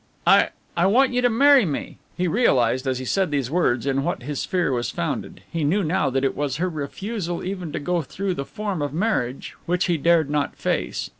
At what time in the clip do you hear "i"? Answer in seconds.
0.25-0.49, 0.75-0.87